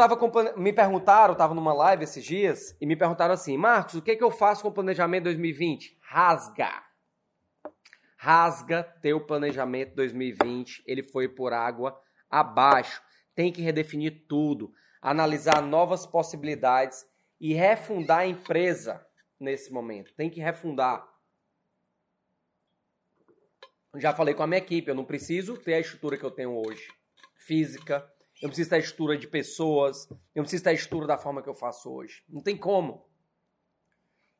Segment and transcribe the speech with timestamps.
[0.00, 4.02] tava com, me perguntaram, tava numa live esses dias e me perguntaram assim: "Marcos, o
[4.02, 6.82] que que eu faço com o planejamento 2020?" Rasga.
[8.16, 12.00] Rasga teu planejamento 2020, ele foi por água
[12.30, 13.02] abaixo.
[13.34, 17.06] Tem que redefinir tudo, analisar novas possibilidades
[17.38, 19.06] e refundar a empresa
[19.38, 20.14] nesse momento.
[20.14, 21.06] Tem que refundar.
[23.96, 26.54] Já falei com a minha equipe, eu não preciso ter a estrutura que eu tenho
[26.54, 26.88] hoje,
[27.34, 28.10] física,
[28.40, 31.48] eu preciso ter a estrutura de pessoas, eu preciso ter a estrutura da forma que
[31.48, 32.24] eu faço hoje.
[32.28, 33.06] Não tem como.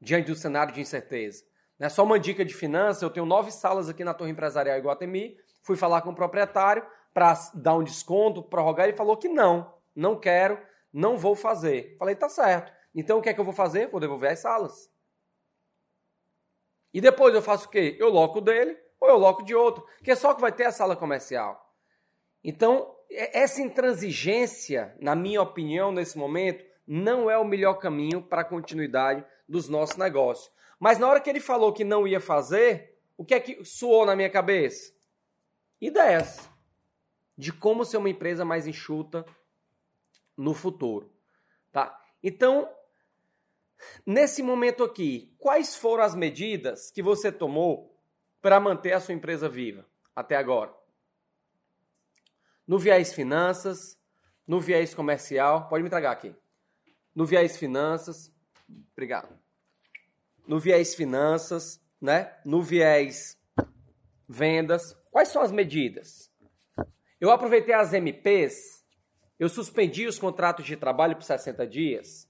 [0.00, 1.44] Diante do cenário de incerteza.
[1.78, 4.78] Não é só uma dica de finanças, eu tenho nove salas aqui na Torre Empresarial
[4.78, 9.74] Iguatemi, fui falar com o proprietário para dar um desconto, prorrogar, ele falou que não,
[9.94, 10.60] não quero,
[10.92, 11.96] não vou fazer.
[11.98, 12.72] Falei, tá certo.
[12.94, 13.88] Então o que é que eu vou fazer?
[13.88, 14.90] Vou devolver as salas.
[16.92, 17.96] E depois eu faço o quê?
[17.98, 20.72] Eu loco dele ou eu loco de outro, que é só que vai ter a
[20.72, 21.74] sala comercial.
[22.42, 28.44] Então, essa intransigência, na minha opinião, nesse momento, não é o melhor caminho para a
[28.44, 30.50] continuidade dos nossos negócios.
[30.78, 34.06] Mas na hora que ele falou que não ia fazer, o que é que soou
[34.06, 34.92] na minha cabeça?
[35.80, 36.48] Ideias
[37.36, 39.24] de como ser uma empresa mais enxuta
[40.36, 41.12] no futuro,
[41.72, 42.00] tá?
[42.22, 42.68] Então,
[44.04, 47.96] nesse momento aqui, quais foram as medidas que você tomou
[48.40, 50.77] para manter a sua empresa viva até agora?
[52.68, 53.98] No viés finanças,
[54.46, 56.32] no viés comercial, pode me tragar aqui.
[57.14, 58.30] No viés finanças,
[58.92, 59.38] obrigado
[60.48, 62.34] no viés finanças, né?
[62.42, 63.38] no viés
[64.26, 64.96] vendas.
[65.10, 66.32] Quais são as medidas?
[67.20, 68.82] Eu aproveitei as MPs,
[69.38, 72.26] eu suspendi os contratos de trabalho por 60 dias.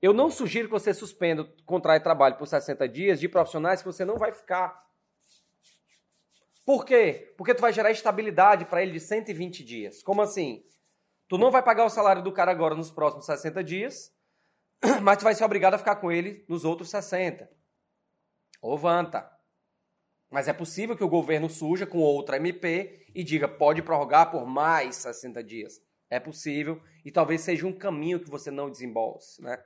[0.00, 3.82] Eu não sugiro que você suspenda o contrato de trabalho por 60 dias de profissionais
[3.82, 4.89] que você não vai ficar.
[6.64, 7.32] Por quê?
[7.36, 10.02] Porque tu vai gerar estabilidade para ele de 120 dias.
[10.02, 10.64] Como assim?
[11.28, 14.12] Tu não vai pagar o salário do cara agora nos próximos 60 dias,
[15.02, 17.48] mas tu vai ser obrigado a ficar com ele nos outros 60.
[18.60, 19.30] Ovanta.
[20.30, 24.46] Mas é possível que o governo surja com outra MP e diga pode prorrogar por
[24.46, 25.80] mais 60 dias.
[26.08, 29.62] É possível e talvez seja um caminho que você não desembolse, né?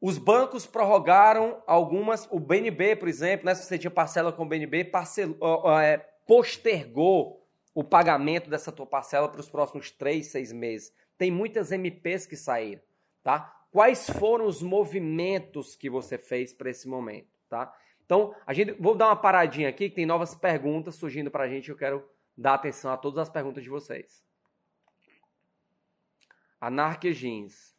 [0.00, 4.48] Os bancos prorrogaram algumas, o BNB, por exemplo, né, se você tinha parcela com o
[4.48, 5.38] BNB, parcelou,
[5.80, 10.92] é, postergou o pagamento dessa tua parcela para os próximos três, seis meses.
[11.16, 12.82] Tem muitas MPs que saíram,
[13.22, 13.54] tá?
[13.70, 17.74] Quais foram os movimentos que você fez para esse momento, tá?
[18.04, 21.48] Então, a gente vou dar uma paradinha aqui, que tem novas perguntas surgindo para a
[21.48, 21.68] gente.
[21.68, 24.24] Eu quero dar atenção a todas as perguntas de vocês.
[26.60, 27.75] Anarquia Jeans.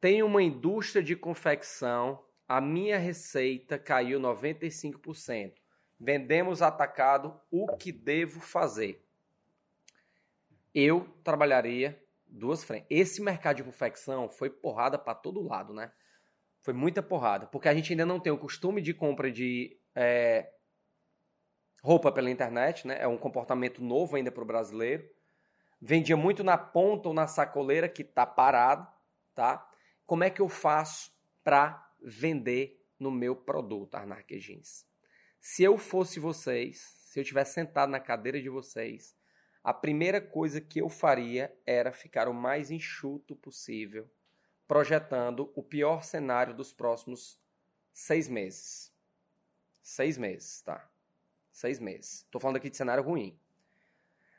[0.00, 2.24] Tem uma indústria de confecção.
[2.48, 5.54] A minha receita caiu 95%.
[5.98, 7.40] Vendemos atacado.
[7.50, 9.04] O que devo fazer?
[10.74, 12.86] Eu trabalharia duas frentes.
[12.90, 15.90] Esse mercado de confecção foi porrada para todo lado, né?
[16.60, 17.46] Foi muita porrada.
[17.46, 20.50] Porque a gente ainda não tem o costume de compra de é,
[21.82, 22.98] roupa pela internet, né?
[23.00, 25.08] É um comportamento novo ainda para o brasileiro.
[25.80, 28.86] Vendia muito na ponta ou na sacoleira, que tá parado,
[29.34, 29.66] tá?
[30.06, 31.12] Como é que eu faço
[31.42, 34.86] para vender no meu produto, Arnarque Jeans?
[35.40, 39.16] Se eu fosse vocês, se eu tivesse sentado na cadeira de vocês,
[39.64, 44.08] a primeira coisa que eu faria era ficar o mais enxuto possível,
[44.68, 47.40] projetando o pior cenário dos próximos
[47.92, 48.92] seis meses.
[49.82, 50.88] Seis meses, tá?
[51.50, 52.20] Seis meses.
[52.20, 53.36] Estou falando aqui de cenário ruim.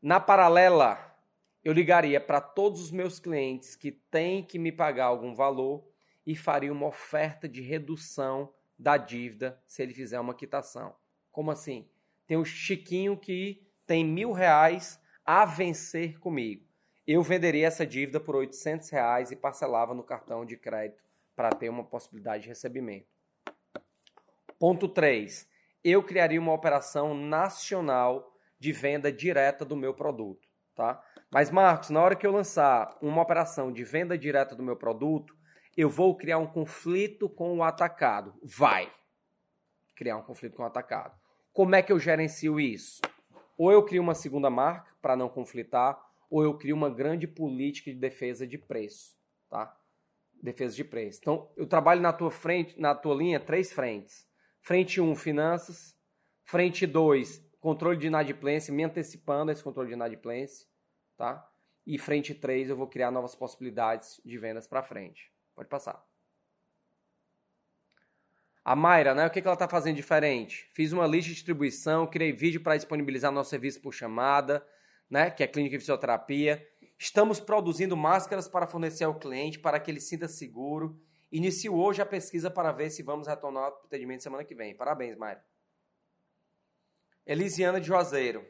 [0.00, 1.14] Na paralela,
[1.62, 5.86] eu ligaria para todos os meus clientes que têm que me pagar algum valor
[6.26, 10.94] e faria uma oferta de redução da dívida se ele fizer uma quitação.
[11.30, 11.88] Como assim?
[12.26, 16.66] Tem o Chiquinho que tem mil reais a vencer comigo.
[17.06, 21.02] Eu venderia essa dívida por 800 reais e parcelava no cartão de crédito
[21.34, 23.08] para ter uma possibilidade de recebimento.
[24.58, 25.48] Ponto 3.
[25.82, 31.02] Eu criaria uma operação nacional de venda direta do meu produto, tá?
[31.30, 35.36] Mas Marcos, na hora que eu lançar uma operação de venda direta do meu produto,
[35.76, 38.34] eu vou criar um conflito com o atacado.
[38.42, 38.92] Vai
[39.94, 41.14] criar um conflito com o atacado.
[41.52, 43.00] Como é que eu gerencio isso?
[43.56, 46.00] Ou eu crio uma segunda marca para não conflitar,
[46.30, 49.14] ou eu crio uma grande política de defesa de preço,
[49.48, 49.76] tá?
[50.42, 51.18] Defesa de preço.
[51.20, 54.26] Então, eu trabalho na tua frente, na tua linha, três frentes.
[54.62, 55.94] Frente 1, um, finanças.
[56.44, 60.66] Frente 2, controle de inadimplência, me antecipando a esse controle de inadimplência,
[61.20, 61.46] tá?
[61.86, 65.30] E frente 3, eu vou criar novas possibilidades de vendas para frente.
[65.54, 66.02] Pode passar.
[68.64, 69.26] A Mayra, né?
[69.26, 70.70] O que, ela está fazendo diferente?
[70.72, 74.66] Fiz uma lista de distribuição, criei vídeo para disponibilizar nosso serviço por chamada,
[75.10, 75.30] né?
[75.30, 76.66] Que é clínica de fisioterapia.
[76.98, 80.98] Estamos produzindo máscaras para fornecer ao cliente para que ele sinta seguro.
[81.30, 84.74] Inicio hoje a pesquisa para ver se vamos retornar ao atendimento semana que vem.
[84.74, 85.42] Parabéns, Mário.
[87.26, 88.46] Elisiana de Juazeiro,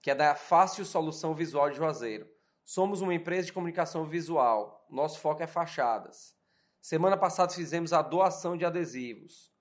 [0.00, 2.28] que é da Fácil Solução Visual de Juazeiro.
[2.64, 4.86] Somos uma empresa de comunicação visual.
[4.90, 6.36] Nosso foco é fachadas.
[6.80, 9.52] Semana passada fizemos a doação de adesivos.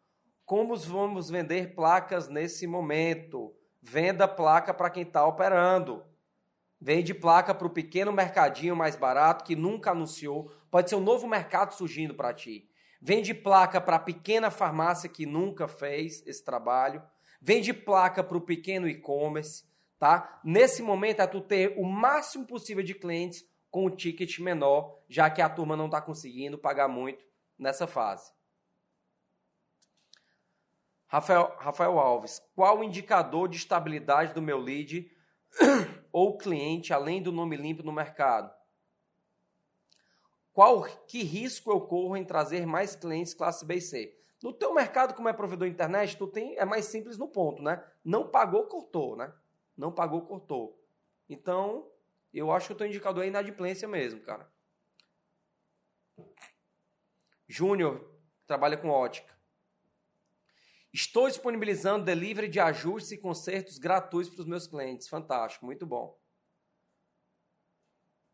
[0.45, 3.55] Como vamos vender placas nesse momento?
[3.81, 6.05] Venda placa para quem está operando.
[6.79, 10.51] Vende placa para o pequeno mercadinho mais barato que nunca anunciou.
[10.69, 12.69] Pode ser um novo mercado surgindo para ti.
[13.01, 17.01] Vende placa para a pequena farmácia que nunca fez esse trabalho.
[17.41, 19.65] Vende placa para o pequeno e-commerce.
[19.99, 20.39] Tá?
[20.43, 25.29] Nesse momento é tu ter o máximo possível de clientes com um ticket menor, já
[25.29, 27.25] que a turma não está conseguindo pagar muito
[27.57, 28.31] nessa fase.
[31.07, 35.09] Rafael, Rafael Alves, qual o indicador de estabilidade do meu lead
[36.11, 38.53] ou cliente além do nome limpo no mercado?
[40.51, 44.17] Qual que risco eu corro em trazer mais clientes classe B e C?
[44.41, 47.61] No teu mercado, como é provedor de internet, tu tem é mais simples no ponto,
[47.61, 47.83] né?
[48.03, 49.31] Não pagou, cortou, né?
[49.77, 50.83] Não pagou, cortou.
[51.29, 51.91] Então,
[52.33, 54.51] eu acho que o teu indicador é inadimplência mesmo, cara.
[57.47, 58.11] Júnior
[58.45, 59.37] trabalha com ótica.
[60.91, 65.07] Estou disponibilizando delivery de ajustes e consertos gratuitos para os meus clientes.
[65.07, 66.19] Fantástico, muito bom.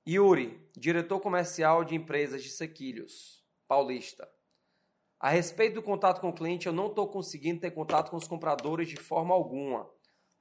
[0.07, 4.29] Yuri, diretor comercial de empresas de sequilhos, paulista.
[5.19, 8.27] A respeito do contato com o cliente, eu não estou conseguindo ter contato com os
[8.27, 9.89] compradores de forma alguma.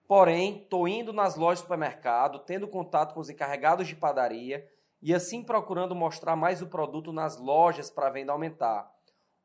[0.06, 4.68] Porém, estou indo nas lojas do supermercado, tendo contato com os encarregados de padaria
[5.00, 8.92] e assim procurando mostrar mais o produto nas lojas para a venda aumentar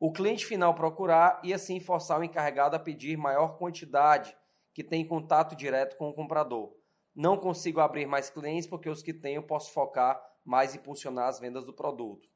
[0.00, 4.36] o cliente final procurar e assim forçar o encarregado a pedir maior quantidade
[4.72, 6.72] que tem contato direto com o comprador.
[7.14, 11.40] Não consigo abrir mais clientes porque os que tenho posso focar mais em impulsionar as
[11.40, 12.28] vendas do produto.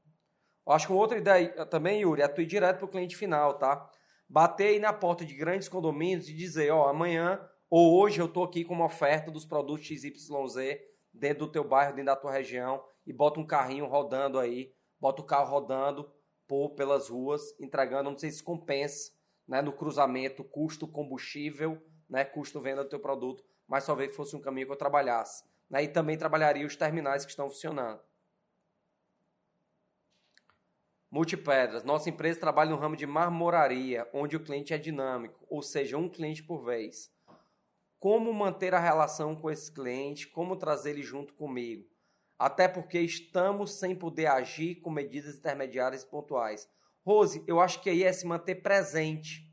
[0.67, 3.17] Eu acho que uma outra ideia também, Yuri, é tu ir direto para o cliente
[3.17, 3.89] final, tá?
[4.29, 7.41] Bater aí na porta de grandes condomínios e dizer, ó, amanhã
[7.75, 10.79] ou hoje eu estou aqui com uma oferta dos produtos XYZ
[11.11, 15.23] dentro do teu bairro, dentro da tua região e bota um carrinho rodando aí, bota
[15.23, 16.13] o carro rodando
[16.47, 19.11] por pelas ruas, entregando, não sei se compensa,
[19.49, 24.41] né, no cruzamento, custo combustível, né, custo venda do teu produto, mas talvez fosse um
[24.43, 25.43] caminho que eu trabalhasse.
[25.71, 28.03] Né, e também trabalharia os terminais que estão funcionando.
[31.11, 31.85] Multipedras.
[31.85, 36.11] Nossa empresa trabalha no ramo de marmoraria, onde o cliente é dinâmico, ou seja, um
[36.11, 37.11] cliente por vez.
[38.03, 40.27] Como manter a relação com esse cliente?
[40.27, 41.93] Como trazer ele junto comigo?
[42.43, 46.69] até porque estamos sem poder agir com medidas intermediárias pontuais.
[47.07, 49.49] Rose, eu acho que aí é se manter presente.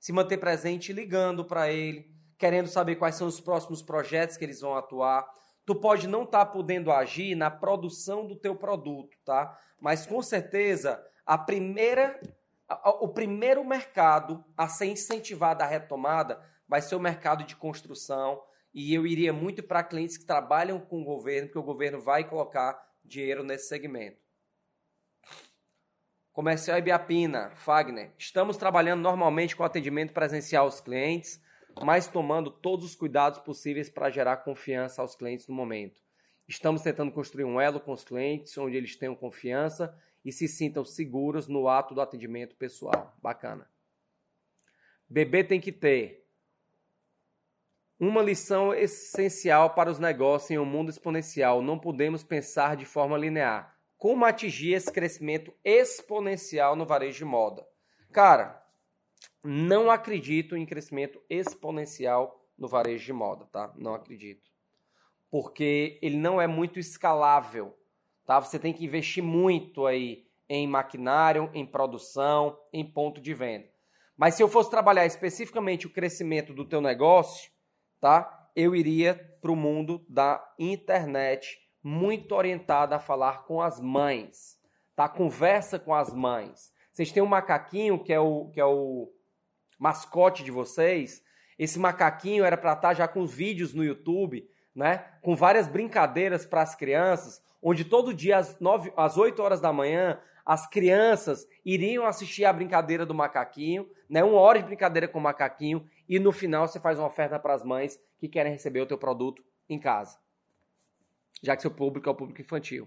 [0.00, 4.60] Se manter presente ligando para ele, querendo saber quais são os próximos projetos que eles
[4.60, 5.24] vão atuar.
[5.64, 9.56] Tu pode não estar tá podendo agir na produção do teu produto, tá?
[9.80, 12.20] Mas com certeza a primeira
[13.00, 18.42] o primeiro mercado a ser incentivado a retomada vai ser o mercado de construção,
[18.72, 22.26] e eu iria muito para clientes que trabalham com o governo, porque o governo vai
[22.26, 24.18] colocar dinheiro nesse segmento.
[26.32, 28.14] Comercial Ibiapina, Fagner.
[28.16, 31.42] Estamos trabalhando normalmente com atendimento presencial aos clientes,
[31.84, 36.00] mas tomando todos os cuidados possíveis para gerar confiança aos clientes no momento.
[36.48, 39.94] Estamos tentando construir um elo com os clientes, onde eles tenham confiança
[40.24, 43.14] e se sintam seguros no ato do atendimento pessoal.
[43.22, 43.70] Bacana.
[45.06, 46.21] Bebê tem que ter
[48.04, 51.62] uma lição essencial para os negócios em um mundo exponencial.
[51.62, 53.78] Não podemos pensar de forma linear.
[53.96, 57.64] Como atingir esse crescimento exponencial no varejo de moda?
[58.10, 58.60] Cara,
[59.40, 63.72] não acredito em crescimento exponencial no varejo de moda, tá?
[63.76, 64.50] Não acredito.
[65.30, 67.72] Porque ele não é muito escalável,
[68.26, 68.40] tá?
[68.40, 73.70] Você tem que investir muito aí em maquinário, em produção, em ponto de venda.
[74.16, 77.52] Mas se eu fosse trabalhar especificamente o crescimento do teu negócio,
[78.02, 78.50] tá?
[78.56, 84.58] Eu iria para o mundo da internet, muito orientada a falar com as mães,
[84.96, 85.08] tá?
[85.08, 86.72] Conversa com as mães.
[86.92, 89.08] Vocês têm um macaquinho que é o que é o
[89.78, 91.22] mascote de vocês.
[91.56, 94.98] Esse macaquinho era para estar tá já com os vídeos no YouTube, né?
[95.22, 99.72] Com várias brincadeiras para as crianças, onde todo dia às, 9, às 8 horas da
[99.72, 104.24] manhã as crianças iriam assistir a brincadeira do macaquinho, né?
[104.24, 107.54] Uma hora de brincadeira com o macaquinho e no final você faz uma oferta para
[107.54, 110.18] as mães que querem receber o teu produto em casa.
[111.42, 112.86] Já que seu público é o público infantil.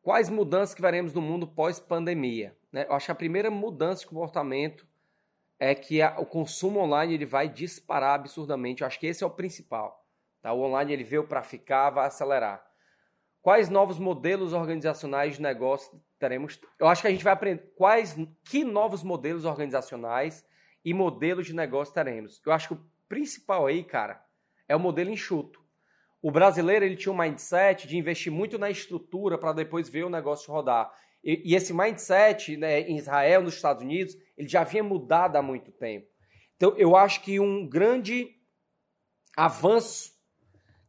[0.00, 2.56] Quais mudanças que veremos no mundo pós-pandemia?
[2.70, 2.86] Né?
[2.88, 4.86] Eu acho que a primeira mudança de comportamento
[5.58, 8.82] é que o consumo online ele vai disparar absurdamente.
[8.82, 10.06] Eu acho que esse é o principal.
[10.40, 10.52] Tá?
[10.52, 12.64] O online ele veio para ficar, vai acelerar.
[13.46, 16.60] Quais novos modelos organizacionais de negócio teremos?
[16.80, 20.44] Eu acho que a gente vai aprender quais, que novos modelos organizacionais
[20.84, 22.42] e modelos de negócio teremos.
[22.44, 24.20] Eu acho que o principal aí, cara,
[24.66, 25.64] é o modelo enxuto.
[26.20, 30.10] O brasileiro ele tinha um mindset de investir muito na estrutura para depois ver o
[30.10, 30.92] negócio rodar.
[31.22, 35.40] E, e esse mindset né, em Israel, nos Estados Unidos, ele já havia mudado há
[35.40, 36.08] muito tempo.
[36.56, 38.28] Então, eu acho que um grande
[39.36, 40.15] avanço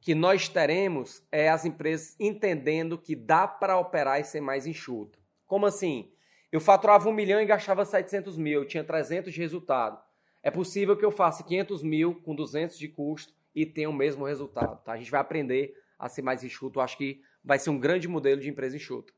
[0.07, 5.19] que nós teremos é as empresas entendendo que dá para operar e ser mais enxuto.
[5.45, 6.09] Como assim?
[6.49, 10.01] Eu faturava um milhão e gastava 700 mil, eu tinha 300 de resultado.
[10.41, 14.23] É possível que eu faça 500 mil com 200 de custo e tenha o mesmo
[14.23, 14.81] resultado.
[14.81, 14.93] Tá?
[14.93, 16.79] A gente vai aprender a ser mais enxuto.
[16.79, 19.11] Eu acho que vai ser um grande modelo de empresa enxuta.